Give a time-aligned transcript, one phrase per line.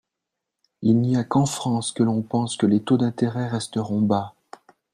[0.81, 4.33] Il n’y a qu’en France que l’on pense que les taux d’intérêt resteront bas.